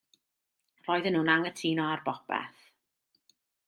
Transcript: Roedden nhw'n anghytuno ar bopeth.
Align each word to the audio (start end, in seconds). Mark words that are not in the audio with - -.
Roedden 0.87 1.15
nhw'n 1.17 1.31
anghytuno 1.35 1.87
ar 1.91 2.05
bopeth. 2.09 2.61